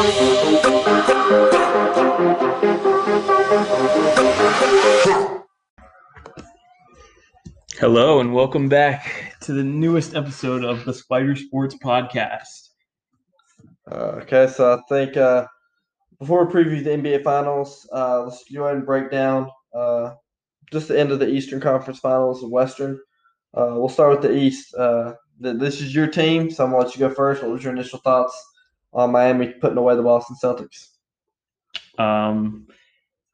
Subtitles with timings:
[0.00, 0.08] Hello
[8.20, 12.70] and welcome back to the newest episode of the Spider Sports Podcast.
[13.92, 15.46] Uh, okay, so I think uh,
[16.18, 20.14] before we preview the NBA Finals, uh, let's go ahead and break down uh,
[20.72, 22.98] just the end of the Eastern Conference Finals and Western.
[23.52, 24.74] Uh, we'll start with the East.
[24.74, 25.12] Uh,
[25.42, 27.42] th- this is your team, so I'm gonna let you go first.
[27.42, 28.46] What was your initial thoughts
[28.92, 30.88] on Miami putting away the Boston Celtics?
[31.98, 32.66] Um,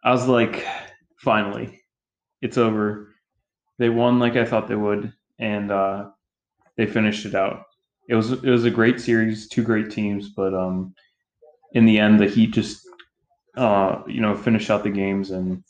[0.05, 0.67] I was like,
[1.19, 1.81] finally,
[2.43, 3.15] it's over.
[3.79, 6.11] They won like I thought they would, and uh,
[6.77, 7.65] they finished it out.
[8.09, 10.95] It was it was a great series, two great teams, but um,
[11.73, 12.87] in the end, the Heat just
[13.57, 15.63] uh, you know finished out the games and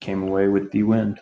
[0.00, 1.18] came away with the win.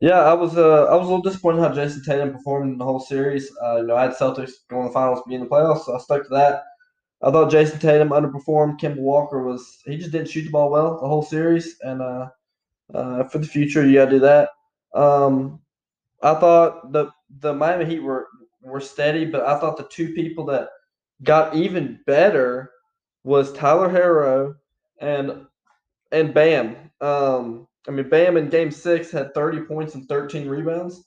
[0.00, 2.84] Yeah, I was uh, I was a little disappointed how Jayson Tatum performed in the
[2.84, 3.50] whole series.
[3.64, 5.94] Uh, you know, I had Celtics going to the finals, be in the playoffs, so
[5.94, 6.64] I stuck to that.
[7.22, 8.78] I thought Jayson Tatum underperformed.
[8.78, 12.28] Kemba Walker was he just didn't shoot the ball well the whole series, and uh,
[12.92, 14.50] uh, for the future you gotta do that.
[14.94, 15.60] Um,
[16.22, 17.10] I thought the
[17.40, 18.28] the Miami Heat were
[18.62, 20.68] were steady, but I thought the two people that
[21.22, 22.70] got even better
[23.24, 24.54] was Tyler Herro
[25.00, 25.46] and
[26.12, 26.76] and Bam.
[27.00, 31.02] Um, I mean, Bam in Game Six had thirty points and thirteen rebounds.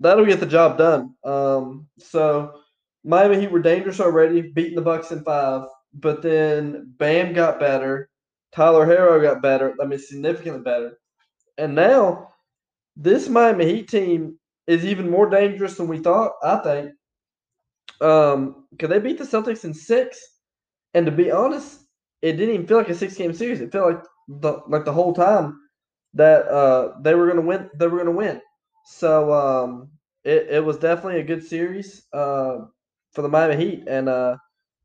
[0.00, 1.14] That'll get the job done.
[1.24, 2.60] Um, so
[3.04, 5.62] Miami Heat were dangerous already, beating the Bucks in five,
[5.94, 8.10] but then Bam got better.
[8.52, 9.74] Tyler Herro got better.
[9.80, 10.98] I mean, significantly better.
[11.58, 12.28] And now
[12.96, 16.32] this Miami Heat team is even more dangerous than we thought.
[16.42, 16.92] I think.
[18.00, 20.20] Um, because they beat the Celtics in six,
[20.94, 21.80] and to be honest,
[22.22, 23.60] it didn't even feel like a six-game series.
[23.60, 25.58] It felt like the like the whole time
[26.14, 27.68] that uh they were gonna win.
[27.78, 28.40] They were gonna win.
[28.86, 29.90] So um,
[30.24, 32.58] it it was definitely a good series uh
[33.18, 34.36] for the Miami Heat, and uh,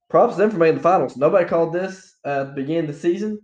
[0.10, 1.16] props to them for making the finals.
[1.16, 3.40] Nobody called this at the beginning of the season.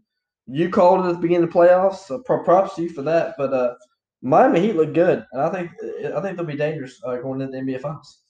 [0.48, 3.36] You called it at the beginning of the playoffs, so props to you for that.
[3.38, 3.76] But uh,
[4.24, 5.70] Miami Heat look good, and I think
[6.16, 8.24] I think they'll be dangerous uh, going into the NBA Finals.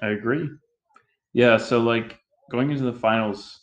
[0.00, 0.48] I agree.
[1.34, 2.18] Yeah, so like
[2.50, 3.60] going into the finals,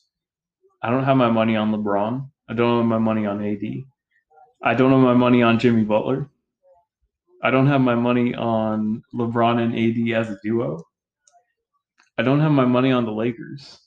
[0.84, 2.30] I don't have my money on LeBron.
[2.50, 3.63] I don't have my money on AD.
[4.62, 6.30] I don't have my money on Jimmy Butler.
[7.42, 10.84] I don't have my money on LeBron and AD as a duo.
[12.18, 13.79] I don't have my money on the Lakers.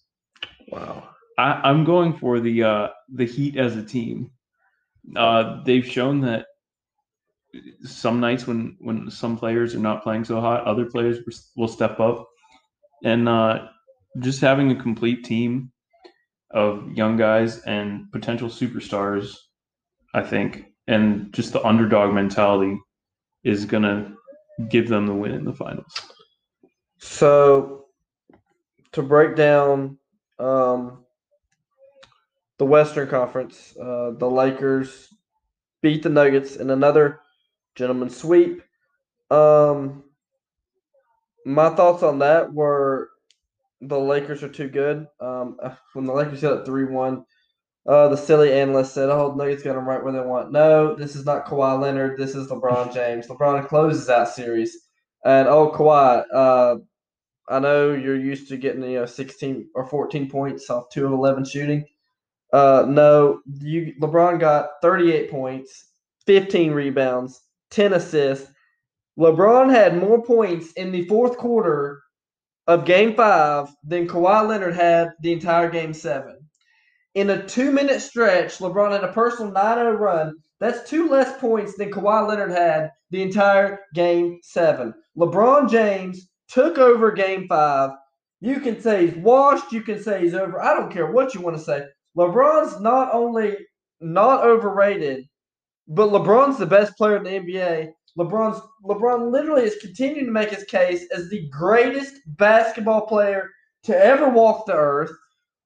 [0.68, 1.08] Wow.
[1.38, 4.30] I, I'm going for the uh, the Heat as a team.
[5.14, 6.46] Uh, they've shown that
[7.82, 11.18] some nights when when some players are not playing so hot, other players
[11.56, 12.28] will step up,
[13.04, 13.68] and uh,
[14.20, 15.70] just having a complete team
[16.50, 19.34] of young guys and potential superstars,
[20.14, 22.78] I think, and just the underdog mentality
[23.44, 24.14] is gonna
[24.68, 25.92] give them the win in the finals.
[26.98, 27.85] So,
[28.92, 29.98] to break down
[30.38, 31.04] um,
[32.58, 35.08] the Western Conference, uh, the Lakers
[35.82, 37.20] beat the Nuggets in another
[37.74, 38.62] gentleman sweep.
[39.30, 40.04] Um,
[41.44, 43.10] my thoughts on that were
[43.80, 45.06] the Lakers are too good.
[45.20, 45.58] Um,
[45.92, 47.24] when the Lakers got up 3 1,
[47.88, 50.50] uh, the silly analyst said, Oh, Nuggets got them right where they want.
[50.50, 52.18] No, this is not Kawhi Leonard.
[52.18, 53.26] This is LeBron James.
[53.28, 54.76] LeBron closes that series.
[55.24, 56.76] And, oh, Kawhi, uh,
[57.48, 61.12] I know you're used to getting, you know, 16 or 14 points off 2 of
[61.12, 61.84] 11 shooting.
[62.52, 65.92] Uh, no, you LeBron got 38 points,
[66.26, 67.40] 15 rebounds,
[67.70, 68.50] 10 assists.
[69.18, 72.02] LeBron had more points in the fourth quarter
[72.66, 76.38] of game five than Kawhi Leonard had the entire game seven.
[77.14, 80.36] In a two minute stretch, LeBron had a personal 9 0 run.
[80.60, 84.92] That's two less points than Kawhi Leonard had the entire game seven.
[85.16, 87.90] LeBron James took over game five.
[88.40, 90.60] You can say he's washed, you can say he's over.
[90.60, 91.84] I don't care what you want to say.
[92.16, 93.56] LeBron's not only
[94.00, 95.26] not overrated,
[95.88, 97.92] but LeBron's the best player in the NBA.
[98.18, 103.50] LeBron's LeBron literally is continuing to make his case as the greatest basketball player
[103.84, 105.12] to ever walk the earth.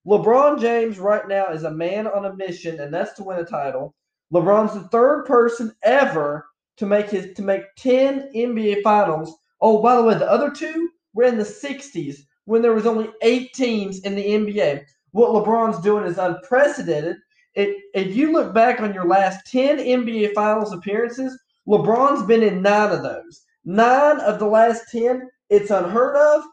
[0.06, 3.44] LeBron James right now is a man on a mission, and that's to win a
[3.44, 3.94] title.
[4.32, 6.46] LeBron's the third person ever
[6.76, 9.36] to make his to make 10 NBA finals.
[9.60, 13.10] Oh, by the way, the other two were in the 60s when there was only
[13.22, 14.84] eight teams in the NBA.
[15.12, 17.16] What LeBron's doing is unprecedented.
[17.54, 22.62] It, if you look back on your last 10 NBA finals appearances, LeBron's been in
[22.62, 23.42] nine of those.
[23.64, 25.28] Nine of the last 10.
[25.50, 26.44] It's unheard of.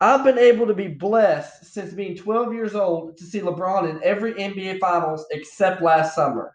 [0.00, 4.00] I've been able to be blessed since being 12 years old to see LeBron in
[4.04, 6.54] every NBA Finals except last summer.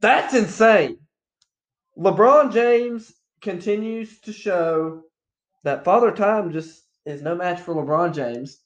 [0.00, 0.98] That's insane.
[1.96, 3.12] LeBron James
[3.42, 5.02] continues to show
[5.64, 8.60] that Father Time just is no match for LeBron James.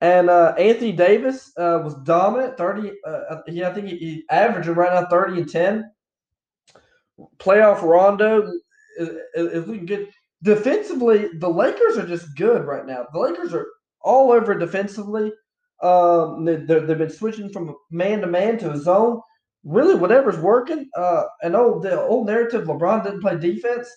[0.00, 2.56] And uh, Anthony Davis uh, was dominant.
[2.56, 2.92] Thirty.
[3.04, 5.90] Uh, he, I think he, he averaging right now thirty and ten.
[7.38, 8.48] Playoff Rondo
[8.98, 10.08] is, is looking good.
[10.44, 13.06] Defensively, the Lakers are just good right now.
[13.12, 13.66] The Lakers are
[14.00, 15.32] all over defensively.
[15.82, 19.20] Um, they, they've been switching from man to man to a zone.
[19.64, 20.88] Really, whatever's working.
[20.96, 23.88] Uh, an old the old narrative: LeBron didn't play defense.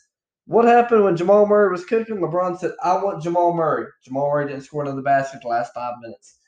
[0.52, 2.18] What happened when Jamal Murray was cooking?
[2.18, 5.94] LeBron said, "I want Jamal Murray." Jamal Murray didn't score another basket the last five
[6.02, 6.40] minutes.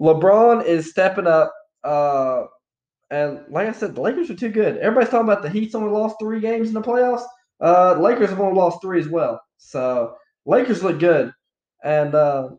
[0.00, 1.52] LeBron is stepping up.
[1.84, 2.44] Uh,
[3.10, 4.78] and like I said, the Lakers are too good.
[4.78, 7.24] Everybody's talking about the Heat's only lost three games in the playoffs.
[7.60, 9.38] Uh, Lakers have only lost three as well.
[9.58, 10.16] So
[10.46, 11.30] Lakers look good.
[11.84, 12.52] And uh,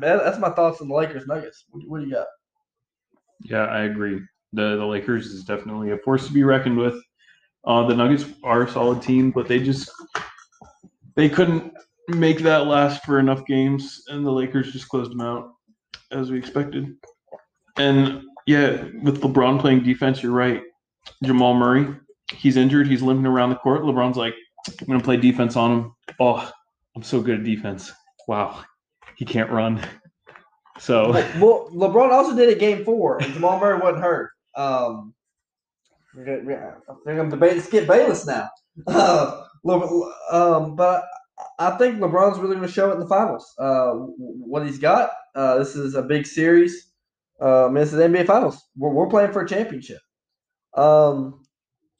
[0.00, 1.66] that's my thoughts on the Lakers Nuggets.
[1.68, 2.26] What, what do you got?
[3.42, 4.22] Yeah, I agree.
[4.54, 6.94] The the Lakers is definitely a force to be reckoned with.
[7.64, 9.90] Uh, the Nuggets are a solid team, but they just
[11.16, 11.72] they couldn't
[12.08, 15.52] make that last for enough games, and the Lakers just closed them out
[16.10, 16.96] as we expected.
[17.76, 20.62] And yeah, with LeBron playing defense, you're right.
[21.22, 21.94] Jamal Murray,
[22.32, 22.86] he's injured.
[22.86, 23.82] He's limping around the court.
[23.82, 24.34] LeBron's like,
[24.80, 25.94] I'm gonna play defense on him.
[26.18, 26.50] Oh,
[26.96, 27.92] I'm so good at defense.
[28.28, 28.64] Wow,
[29.16, 29.80] he can't run.
[30.78, 34.30] So well, LeBron also did it game four, and Jamal Murray wasn't hurt.
[34.56, 35.14] Um,
[36.18, 38.48] I think I'm debating Skip Bayless now.
[38.86, 41.04] Uh, um, but
[41.58, 43.54] I think LeBron's really going to show it in the finals.
[43.58, 45.10] Uh, what he's got.
[45.34, 46.92] Uh, this is a big series.
[47.40, 48.62] Um, this is NBA Finals.
[48.76, 50.00] We're, we're playing for a championship.
[50.74, 51.42] Um,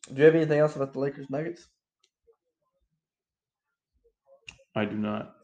[0.08, 1.66] do you have anything else about the Lakers Nuggets?
[4.76, 5.34] I do not.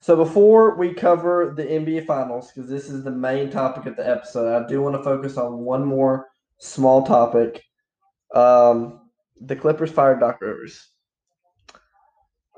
[0.00, 4.08] So before we cover the NBA Finals, because this is the main topic of the
[4.08, 6.28] episode, I do want to focus on one more
[6.58, 7.62] small topic.
[8.34, 10.88] Um, the Clippers fired Doc Rivers.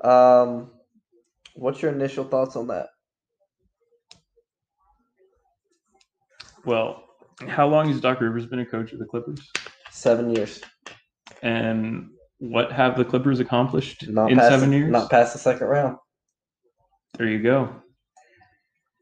[0.03, 0.71] Um,
[1.55, 2.87] what's your initial thoughts on that?
[6.65, 7.03] Well,
[7.47, 9.49] how long has Doc Rivers been a coach of the Clippers?
[9.89, 10.61] Seven years.
[11.41, 14.91] And what have the Clippers accomplished Not in past seven years?
[14.91, 15.97] Not past the second round.
[17.17, 17.75] There you go.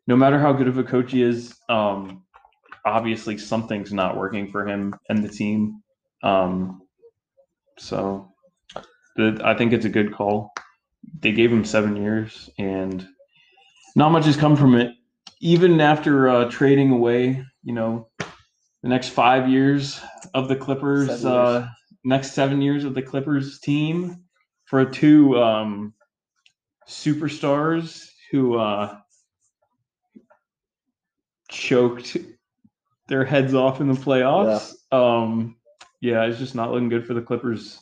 [0.07, 2.23] No matter how good of a coach he is, um,
[2.85, 5.81] obviously something's not working for him and the team.
[6.23, 6.81] Um,
[7.77, 8.31] so
[9.15, 10.51] the, I think it's a good call.
[11.19, 13.07] They gave him seven years, and
[13.95, 14.93] not much has come from it.
[15.41, 18.09] Even after uh, trading away, you know,
[18.83, 20.01] the next five years
[20.33, 21.69] of the Clippers, Seven uh,
[22.03, 24.23] next seven years of the Clippers team
[24.65, 25.93] for two um,
[26.87, 28.97] superstars who uh,
[31.49, 32.17] choked
[33.07, 34.73] their heads off in the playoffs.
[34.91, 35.57] Um,
[36.01, 37.79] yeah, it's just not looking good for the Clippers,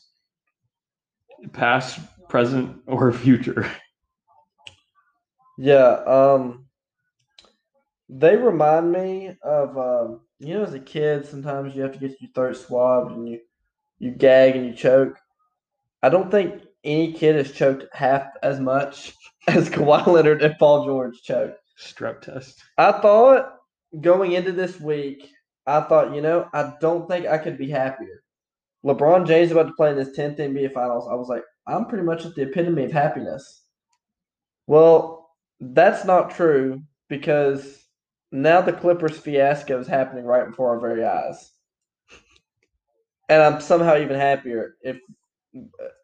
[1.51, 3.69] past, present, or future.
[5.57, 6.03] Yeah.
[6.05, 6.65] Um,
[8.09, 12.21] they remind me of um, you know, as a kid, sometimes you have to get
[12.21, 13.39] your throat swabbed and you
[13.99, 15.17] you gag and you choke.
[16.03, 19.13] I don't think any kid has choked half as much
[19.47, 21.59] as Kawhi Leonard and Paul George choked.
[21.79, 22.61] Strep test.
[22.77, 23.57] I thought
[24.01, 25.29] going into this week,
[25.65, 28.23] I thought, you know, I don't think I could be happier.
[28.85, 31.07] LeBron James about to play in his 10th NBA Finals.
[31.11, 33.63] I was like, I'm pretty much at the epitome of happiness.
[34.67, 35.29] Well,
[35.59, 37.83] that's not true because
[38.31, 41.51] now the Clippers fiasco is happening right before our very eyes.
[43.29, 44.97] And I'm somehow even happier if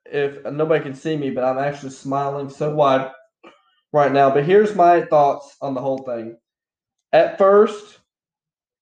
[0.05, 3.11] if nobody can see me, but I'm actually smiling so wide
[3.93, 4.29] right now.
[4.29, 6.37] But here's my thoughts on the whole thing.
[7.13, 7.99] At first,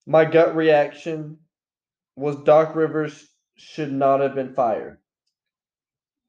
[0.07, 1.37] my gut reaction
[2.15, 4.97] was Doc Rivers should not have been fired.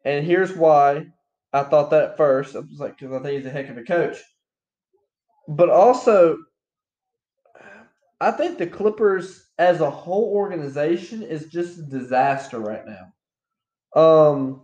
[0.05, 1.07] And here's why
[1.53, 2.57] I thought that at first.
[2.57, 4.19] I was like, because I think he's a heck of a coach.
[5.49, 6.39] But also,
[8.21, 14.01] I think the Clippers as a whole organization is just a disaster right now.
[14.01, 14.63] Um,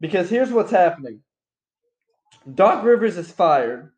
[0.00, 1.20] because here's what's happening.
[2.54, 3.92] Doc Rivers is fired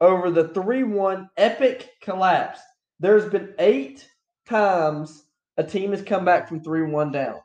[0.00, 2.60] over the 3 1 epic collapse.
[3.00, 4.08] There's been eight
[4.48, 5.24] times
[5.56, 7.40] a team has come back from 3 1 down.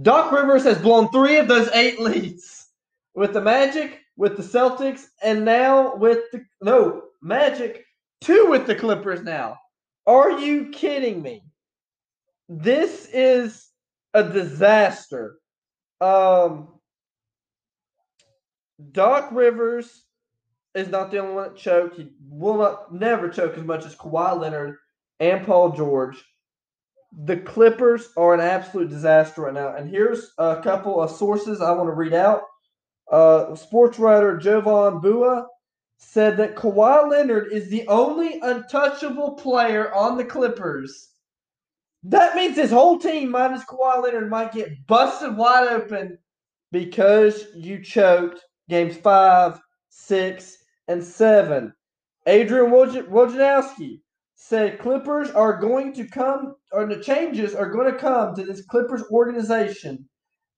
[0.00, 2.68] Doc Rivers has blown three of those eight leads
[3.14, 7.84] with the Magic, with the Celtics, and now with the no Magic,
[8.20, 9.58] two with the Clippers now.
[10.06, 11.42] Are you kidding me?
[12.48, 13.68] This is
[14.14, 15.38] a disaster.
[16.00, 16.68] Um,
[18.92, 20.04] Doc Rivers
[20.74, 21.96] is not the only one that choked.
[21.96, 24.76] He will not never choke as much as Kawhi Leonard
[25.18, 26.22] and Paul George.
[27.16, 29.74] The Clippers are an absolute disaster right now.
[29.74, 32.42] And here's a couple of sources I want to read out.
[33.10, 35.46] Uh, sports writer Jovan Buha
[35.98, 41.12] said that Kawhi Leonard is the only untouchable player on the Clippers.
[42.02, 46.18] That means his whole team, minus Kawhi Leonard, might get busted wide open
[46.70, 49.58] because you choked games five,
[49.88, 50.58] six,
[50.88, 51.72] and seven.
[52.26, 54.00] Adrian Wojnarowski
[54.34, 56.54] said Clippers are going to come,
[56.84, 60.06] the changes are going to come to this Clippers organization.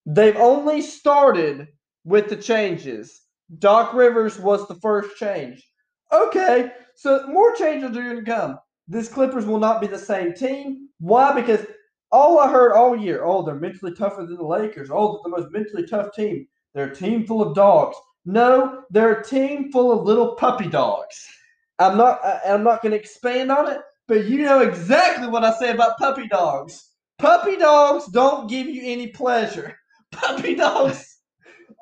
[0.06, 1.68] They've only started
[2.04, 3.22] with the changes.
[3.58, 5.64] Doc Rivers was the first change.
[6.10, 8.58] Okay, so more changes are going to come.
[8.88, 10.88] This Clippers will not be the same team.
[10.98, 11.32] Why?
[11.38, 11.66] Because
[12.10, 14.88] all I heard all year, oh, they're mentally tougher than the Lakers.
[14.90, 16.46] Oh, they're the most mentally tough team.
[16.74, 17.96] They're a team full of dogs.
[18.24, 21.26] No, they're a team full of little puppy dogs.
[21.78, 22.20] I'm not.
[22.46, 25.98] I'm not going to expand on it, but you know exactly what I say about
[25.98, 26.92] puppy dogs.
[27.18, 29.76] Puppy dogs don't give you any pleasure.
[30.12, 31.18] Puppy dogs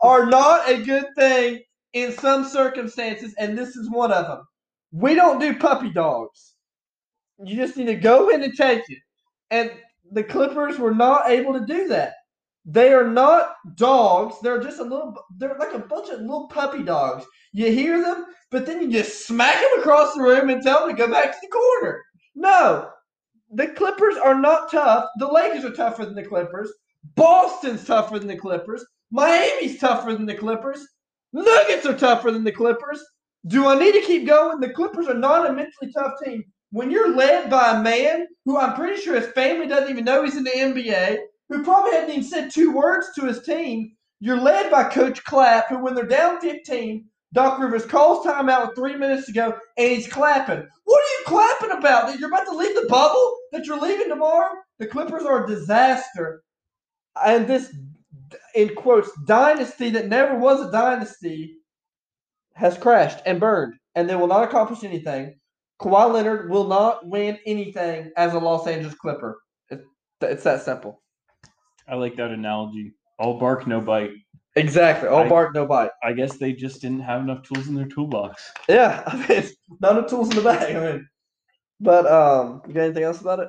[0.03, 1.61] are not a good thing
[1.93, 4.43] in some circumstances, and this is one of them.
[4.93, 6.55] We don't do puppy dogs.
[7.45, 8.99] You just need to go in and take it.
[9.51, 9.71] And
[10.11, 12.15] the Clippers were not able to do that.
[12.65, 14.37] They are not dogs.
[14.43, 15.15] They're just a little.
[15.39, 17.25] They're like a bunch of little puppy dogs.
[17.53, 20.97] You hear them, but then you just smack them across the room and tell them
[20.97, 22.03] to go back to the corner.
[22.37, 22.91] No,
[23.51, 25.09] the Clippers are not tough.
[25.19, 26.71] The Lakers are tougher than the Clippers.
[27.15, 28.85] Boston's tougher than the Clippers.
[29.11, 30.87] Miami's tougher than the Clippers.
[31.33, 33.03] Nuggets are tougher than the Clippers.
[33.47, 34.61] Do I need to keep going?
[34.61, 36.45] The Clippers are not a mentally tough team.
[36.73, 40.23] When you're led by a man who I'm pretty sure his family doesn't even know
[40.23, 44.41] he's in the NBA, who probably hasn't even said two words to his team, you're
[44.41, 48.97] led by Coach Clapp, who when they're down 15, Doc Rivers calls timeout with three
[48.97, 50.67] minutes to go, and he's clapping.
[50.85, 52.07] What are you clapping about?
[52.07, 53.37] That you're about to leave the bubble?
[53.53, 54.55] That you're leaving tomorrow?
[54.79, 56.43] The Clippers are a disaster.
[57.23, 57.77] And this,
[58.55, 61.59] in quotes, dynasty that never was a dynasty
[62.55, 65.39] has crashed and burned, and they will not accomplish anything.
[65.79, 69.37] Kawhi Leonard will not win anything as a Los Angeles Clipper.
[70.23, 71.03] it's that simple.
[71.87, 72.95] I like that analogy.
[73.19, 74.13] All bark, no bite.
[74.57, 75.09] Exactly.
[75.09, 75.91] All I, bark, no bite.
[76.03, 78.43] I guess they just didn't have enough tools in their toolbox.
[78.69, 79.45] Yeah, I mean,
[79.81, 80.75] none of tools in the bag.
[80.75, 81.09] I mean,
[81.79, 83.49] but um, you got anything else about it?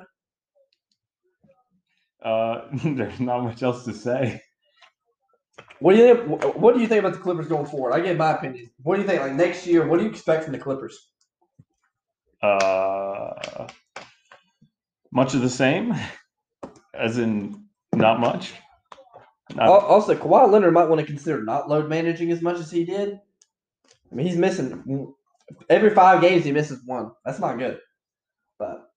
[2.22, 4.42] Uh, there's not much else to say.
[5.80, 6.56] What do you think?
[6.56, 7.92] What do you think about the Clippers going forward?
[7.92, 8.70] I give my opinion.
[8.82, 9.22] What do you think?
[9.22, 11.10] Like next year, what do you expect from the Clippers?
[12.42, 13.66] Uh,
[15.10, 15.94] much of the same,
[16.94, 18.52] as in not much.
[19.54, 22.84] Not also, Kawhi Leonard might want to consider not load managing as much as he
[22.84, 23.18] did.
[24.10, 25.14] I mean, he's missing
[25.68, 26.44] every five games.
[26.44, 27.12] He misses one.
[27.24, 27.80] That's not good.
[28.58, 28.90] But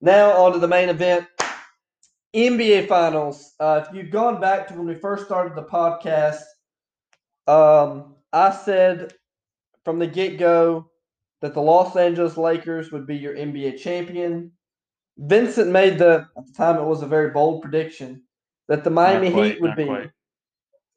[0.00, 1.26] now on to the main event.
[2.34, 3.54] NBA Finals.
[3.58, 6.42] Uh, if you've gone back to when we first started the podcast,
[7.46, 9.14] um, I said
[9.84, 10.90] from the get go
[11.40, 14.52] that the Los Angeles Lakers would be your NBA champion.
[15.16, 18.22] Vincent made the at the time it was a very bold prediction
[18.68, 19.84] that the Miami quite, Heat would be.
[19.86, 20.10] Quite.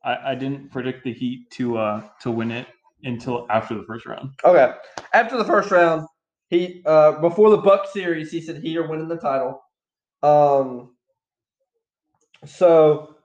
[0.03, 2.67] I, I didn't predict the Heat to uh to win it
[3.03, 4.31] until after the first round.
[4.43, 4.73] Okay,
[5.13, 6.07] after the first round,
[6.49, 9.61] he uh before the Buck series, he said Heat are winning the title.
[10.23, 10.95] Um,
[12.45, 13.15] so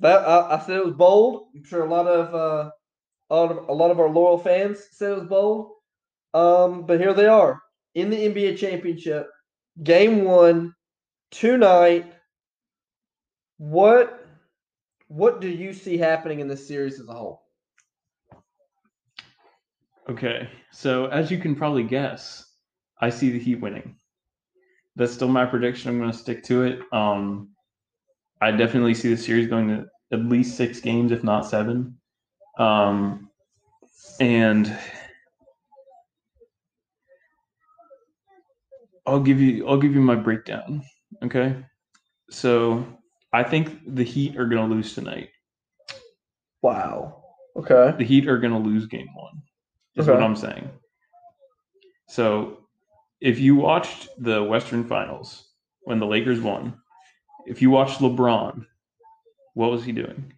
[0.00, 1.48] that I, I said it was bold.
[1.54, 2.70] I'm sure a lot of uh
[3.30, 5.72] a lot of, a lot of our loyal fans said it was bold.
[6.34, 7.60] Um, but here they are
[7.94, 9.28] in the NBA championship,
[9.82, 10.74] game one,
[11.30, 12.12] tonight.
[13.58, 14.24] What
[15.08, 17.42] what do you see happening in this series as a whole?
[20.08, 22.54] Okay, so as you can probably guess,
[23.00, 23.96] I see the Heat winning.
[24.96, 25.90] That's still my prediction.
[25.90, 26.80] I'm going to stick to it.
[26.92, 27.50] Um,
[28.40, 31.98] I definitely see the series going to at least six games, if not seven.
[32.58, 33.30] Um,
[34.20, 34.76] and
[39.06, 40.82] I'll give you I'll give you my breakdown.
[41.22, 41.56] Okay.
[42.30, 42.84] So
[43.32, 45.30] I think the Heat are gonna lose tonight.
[46.62, 47.22] Wow.
[47.56, 47.94] Okay.
[47.96, 49.42] The Heat are gonna lose game one.
[49.96, 50.14] Is okay.
[50.14, 50.70] what I'm saying.
[52.08, 52.58] So
[53.20, 55.48] if you watched the Western Finals
[55.82, 56.74] when the Lakers won,
[57.46, 58.64] if you watched LeBron,
[59.54, 60.32] what was he doing?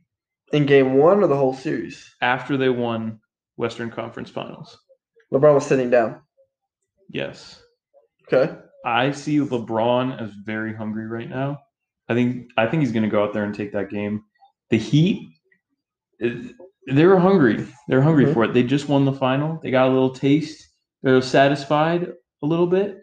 [0.52, 2.14] In game one or the whole series?
[2.22, 3.20] After they won
[3.56, 4.78] Western Conference Finals.
[5.32, 6.20] LeBron was sitting down.
[7.08, 7.62] Yes.
[8.26, 8.56] Okay.
[8.84, 11.60] I see LeBron as very hungry right now.
[12.10, 14.24] I think I think he's going to go out there and take that game.
[14.70, 15.30] The Heat,
[16.18, 17.66] they were hungry.
[17.86, 18.34] They're hungry mm-hmm.
[18.34, 18.52] for it.
[18.52, 19.60] They just won the final.
[19.62, 20.68] They got a little taste.
[21.02, 22.12] They're satisfied
[22.42, 23.02] a little bit.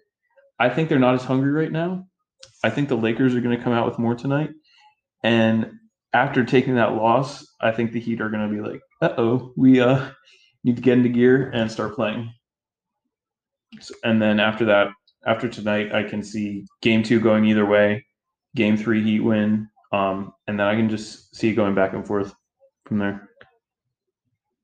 [0.59, 2.05] I think they're not as hungry right now.
[2.63, 4.49] I think the Lakers are going to come out with more tonight.
[5.23, 5.71] And
[6.13, 9.53] after taking that loss, I think the Heat are going to be like, "Uh oh,
[9.55, 10.09] we uh
[10.65, 12.29] need to get into gear and start playing.
[13.79, 14.89] So- And then after that,
[15.25, 18.05] after tonight, I can see game two going either way,
[18.57, 22.05] game three Heat win, um, and then I can just see it going back and
[22.05, 22.33] forth
[22.85, 23.29] from there.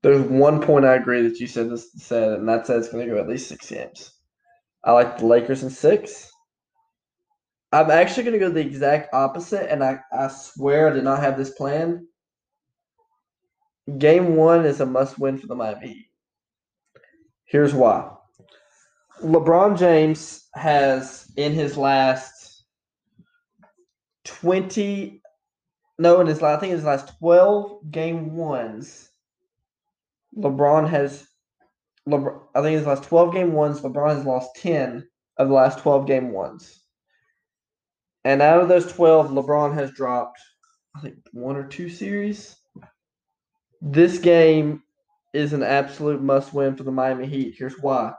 [0.02, 3.08] There's one point I agree that you said this said, and that said it's going
[3.08, 4.12] to go at least six games.
[4.84, 6.30] I like the Lakers in six.
[7.72, 11.22] I'm actually going to go the exact opposite, and I, I swear I did not
[11.22, 12.06] have this plan.
[13.98, 16.06] Game one is a must win for the Miami Heat.
[17.46, 18.10] Here's why
[19.22, 22.33] LeBron James has, in his last
[24.26, 25.22] 20,
[26.00, 29.10] no, in his last, I think his last 12 game ones,
[30.38, 31.26] LeBron has,
[32.08, 35.80] LeBron, I think his last 12 game ones, LeBron has lost 10 of the last
[35.80, 36.84] 12 game ones.
[38.24, 40.40] And out of those 12, LeBron has dropped,
[40.96, 42.56] I think, one or two series.
[43.82, 44.82] This game
[45.34, 47.56] is an absolute must win for the Miami Heat.
[47.58, 48.14] Here's why.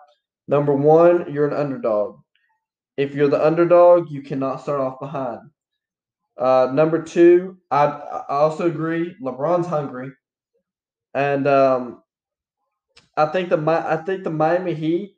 [0.46, 2.18] Number one, you're an underdog.
[2.96, 5.40] If you're the underdog, you cannot start off behind.
[6.36, 9.14] Uh, number two, I, I also agree.
[9.22, 10.10] LeBron's hungry,
[11.14, 12.02] and um,
[13.16, 15.16] I think the I think the Miami Heat.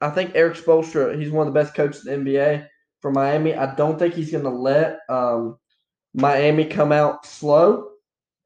[0.00, 1.18] I think Erik Spoelstra.
[1.18, 2.68] He's one of the best coaches in the NBA
[3.00, 3.54] for Miami.
[3.54, 5.58] I don't think he's going to let um,
[6.14, 7.88] Miami come out slow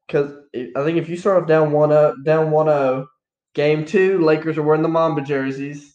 [0.07, 3.07] because I think if you start off down one up, down one zero,
[3.53, 5.92] game two, Lakers are wearing the Mamba jerseys.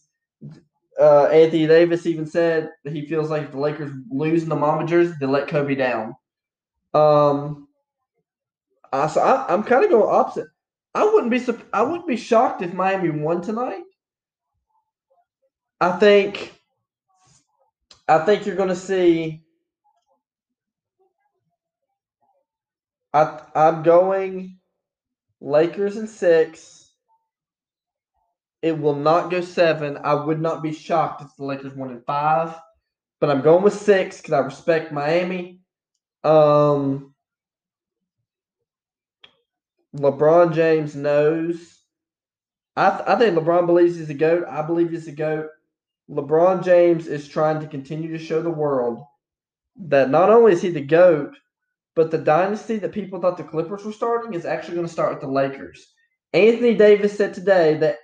[1.00, 4.84] Uh, Anthony Davis even said he feels like if the Lakers lose in the Mamba
[4.84, 6.16] jersey, they let Kobe down.
[6.92, 7.68] Um,
[8.92, 10.48] I, so I, I'm kind of going opposite.
[10.94, 13.84] I wouldn't be I wouldn't be shocked if Miami won tonight.
[15.80, 16.52] I think
[18.08, 19.42] I think you're going to see.
[23.12, 24.58] I I'm going
[25.40, 26.77] Lakers in six.
[28.62, 29.98] It will not go seven.
[30.02, 32.58] I would not be shocked if the Lakers won in five,
[33.20, 35.60] but I'm going with six because I respect Miami.
[36.24, 37.14] Um,
[39.96, 41.78] LeBron James knows.
[42.76, 44.44] I th- I think LeBron believes he's a goat.
[44.48, 45.48] I believe he's a goat.
[46.10, 49.04] LeBron James is trying to continue to show the world
[49.76, 51.36] that not only is he the GOAT,
[51.94, 55.12] but the dynasty that people thought the Clippers were starting is actually going to start
[55.12, 55.92] with the Lakers.
[56.32, 57.98] Anthony Davis said today that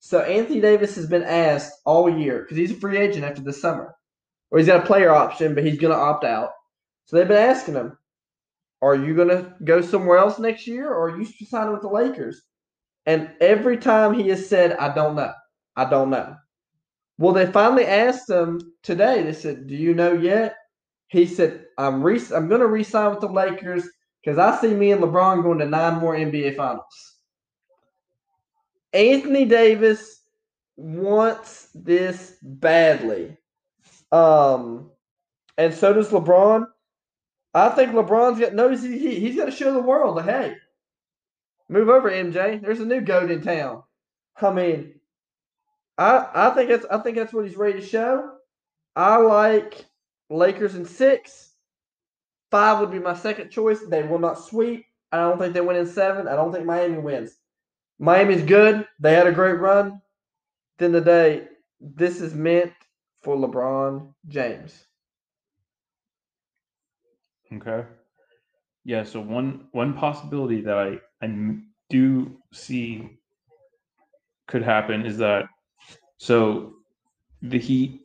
[0.00, 3.52] so Anthony Davis has been asked all year because he's a free agent after the
[3.52, 3.94] summer,
[4.50, 6.52] or he's got a player option, but he's going to opt out.
[7.04, 7.98] So they've been asking him,
[8.80, 11.88] "Are you going to go somewhere else next year, or are you signing with the
[11.88, 12.42] Lakers?"
[13.04, 15.34] And every time he has said, "I don't know,
[15.76, 16.34] I don't know."
[17.18, 19.22] Well, they finally asked him today.
[19.22, 20.56] They said, "Do you know yet?"
[21.08, 23.86] He said, "I'm re- I'm going to re-sign with the Lakers
[24.24, 27.09] because I see me and LeBron going to nine more NBA Finals."
[28.92, 30.22] Anthony Davis
[30.76, 33.36] wants this badly,
[34.10, 34.90] um,
[35.58, 36.66] and so does LeBron.
[37.54, 40.56] I think LeBron's got notice he, he he's got to show the world that hey,
[41.68, 42.60] move over MJ.
[42.60, 43.82] There's a new goat in town.
[44.40, 44.94] I mean,
[45.98, 48.32] I I think that's I think that's what he's ready to show.
[48.96, 49.84] I like
[50.30, 51.52] Lakers in six.
[52.50, 53.80] Five would be my second choice.
[53.88, 54.86] They will not sweep.
[55.12, 56.26] I don't think they win in seven.
[56.26, 57.36] I don't think Miami wins.
[58.00, 58.86] Miami's good.
[58.98, 60.00] They had a great run.
[60.78, 61.48] Then the day,
[61.80, 62.72] this is meant
[63.20, 64.86] for LeBron James.
[67.52, 67.84] Okay.
[68.84, 69.04] Yeah.
[69.04, 71.58] So one one possibility that I I
[71.90, 73.18] do see
[74.46, 75.44] could happen is that
[76.16, 76.74] so
[77.42, 78.00] the Heat,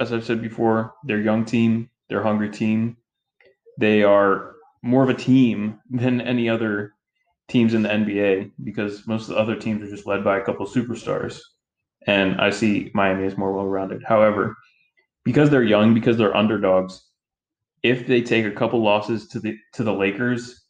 [0.00, 2.96] as I've said before, they're young team, they're hungry team.
[3.78, 6.95] They are more of a team than any other
[7.48, 10.44] teams in the NBA because most of the other teams are just led by a
[10.44, 11.38] couple of superstars.
[12.06, 14.02] And I see Miami as more well rounded.
[14.04, 14.56] However,
[15.24, 17.02] because they're young, because they're underdogs,
[17.82, 20.64] if they take a couple losses to the to the Lakers,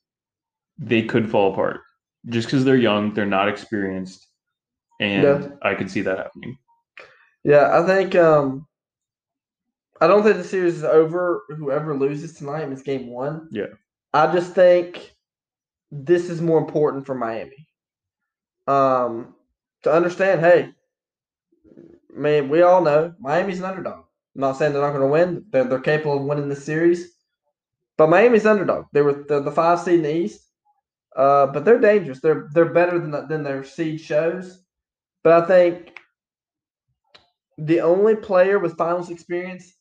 [0.78, 1.80] they could fall apart.
[2.28, 4.26] Just because they're young, they're not experienced,
[5.00, 5.48] and Yeah.
[5.62, 6.56] I could see that happening.
[7.44, 8.66] Yeah, I think um
[10.00, 11.44] I don't think the series is over.
[11.56, 13.48] Whoever loses tonight is game one.
[13.50, 13.66] Yeah.
[14.12, 15.15] I just think
[15.90, 17.68] this is more important for Miami.
[18.66, 19.34] Um
[19.82, 20.72] to understand, hey,
[22.12, 24.04] man, we all know Miami's an underdog.
[24.34, 25.44] I'm not saying they're not going to win.
[25.50, 27.12] They're, they're capable of winning the series.
[27.96, 28.86] But Miami's underdog.
[28.92, 30.42] They were the, the five seed in the East.
[31.14, 32.20] Uh, but they're dangerous.
[32.20, 34.62] They're they're better than than their seed shows.
[35.24, 35.98] But I think
[37.56, 39.72] the only player with finals experience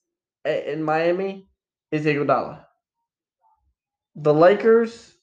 [0.46, 1.50] in Miami
[1.92, 2.64] is Iguodala.
[4.16, 5.15] The Lakers,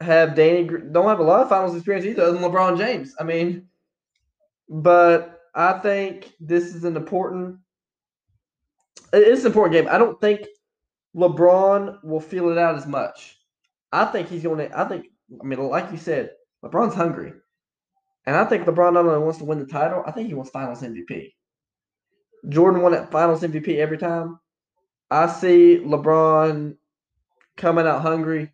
[0.00, 3.14] have Danny don't have a lot of finals experience either, other than LeBron James.
[3.20, 3.68] I mean,
[4.68, 7.58] but I think this is an important.
[9.12, 9.88] it is an important game.
[9.92, 10.46] I don't think
[11.14, 13.36] LeBron will feel it out as much.
[13.92, 14.78] I think he's going to.
[14.78, 15.06] I think.
[15.40, 16.30] I mean, like you said,
[16.64, 17.32] LeBron's hungry,
[18.26, 20.02] and I think LeBron not only wants to win the title.
[20.06, 21.32] I think he wants Finals MVP.
[22.48, 24.38] Jordan won that Finals MVP every time.
[25.10, 26.76] I see LeBron
[27.56, 28.52] coming out hungry.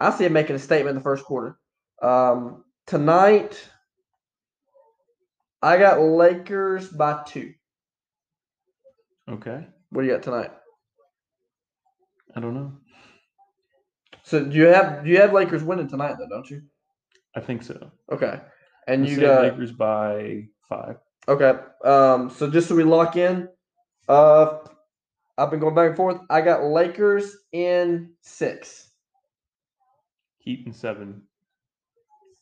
[0.00, 1.58] I see him making a statement in the first quarter.
[2.02, 3.68] Um, tonight,
[5.62, 7.54] I got Lakers by two.
[9.28, 9.66] Okay.
[9.90, 10.50] What do you got tonight?
[12.36, 12.72] I don't know.
[14.22, 16.62] So do you have do you have Lakers winning tonight though, don't you?
[17.36, 17.90] I think so.
[18.10, 18.40] Okay.
[18.86, 20.96] And Let's you got Lakers by five.
[21.28, 21.54] okay.
[21.84, 23.48] Um so just so we lock in,
[24.08, 24.58] uh
[25.36, 26.20] I've been going back and forth.
[26.30, 28.83] I got Lakers in six.
[30.44, 31.22] Heat and seven.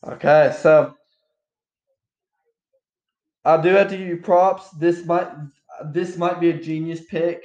[0.05, 0.93] Okay, so
[3.45, 4.69] I do have to give you props.
[4.71, 5.29] This might
[5.85, 7.43] this might be a genius pick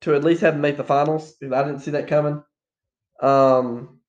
[0.00, 1.34] to at least have them make the finals.
[1.42, 2.42] I didn't see that coming.
[3.20, 4.00] Um,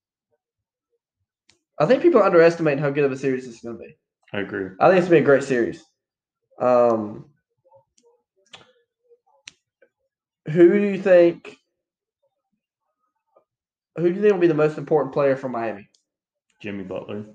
[1.80, 3.98] I think people underestimate how good of a series this is going to be.
[4.32, 4.70] I agree.
[4.80, 5.84] I think it's going to be a great series.
[6.60, 7.26] Um,
[10.48, 11.58] who do you think?
[13.96, 15.88] Who do you think will be the most important player for Miami?
[16.62, 17.26] Jimmy Butler.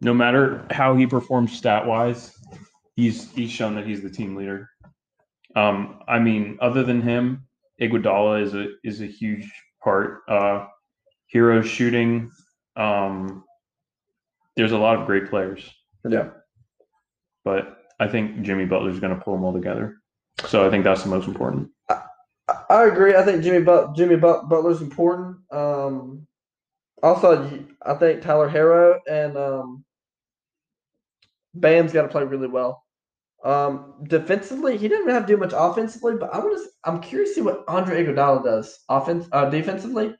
[0.00, 2.32] No matter how he performs stat wise,
[2.94, 4.68] he's he's shown that he's the team leader.
[5.56, 7.46] Um, I mean, other than him,
[7.80, 9.50] Iguodala is a is a huge
[9.82, 10.20] part.
[10.28, 10.66] Uh,
[11.34, 12.30] Herro shooting.
[12.76, 13.44] Um,
[14.56, 15.68] there's a lot of great players,
[16.08, 16.30] Yeah.
[17.44, 19.96] but I think Jimmy Butler's going to pull them all together.
[20.46, 21.70] So I think that's the most important.
[22.68, 23.14] I- agree.
[23.14, 25.38] I think Jimmy but- Jimmy but- Butler's important.
[25.50, 26.26] Um,
[27.02, 29.84] also, I think Tyler Herro and um,
[31.54, 32.84] Bam's got to play really well.
[33.44, 36.68] Um, defensively, he didn't have to do much offensively, but I want to.
[36.84, 40.14] I'm curious to see what Andre Iguodala does offense uh, defensively.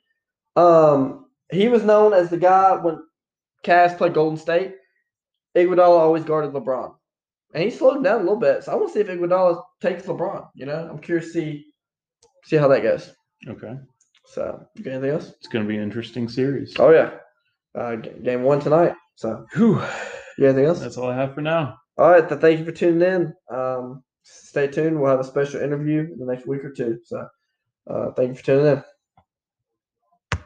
[0.55, 2.99] Um, he was known as the guy when
[3.65, 4.75] Cavs played Golden State.
[5.57, 6.93] Iguodala always guarded LeBron,
[7.53, 8.63] and he slowed him down a little bit.
[8.63, 10.47] So I want to see if Iguodala takes LeBron.
[10.55, 11.65] You know, I'm curious to see
[12.45, 13.13] see how that goes.
[13.47, 13.73] Okay,
[14.25, 15.29] So, you anything else?
[15.37, 16.75] it's going to be an interesting series.
[16.79, 17.11] Oh yeah,
[17.75, 18.93] uh, game one tonight.
[19.15, 19.81] So, Whew.
[20.37, 20.79] you anything else?
[20.79, 21.77] That's all I have for now.
[21.97, 23.33] All right, then thank you for tuning in.
[23.55, 24.99] Um, stay tuned.
[24.99, 26.99] We'll have a special interview in the next week or two.
[27.03, 27.27] So,
[27.89, 28.83] uh, thank you for tuning in.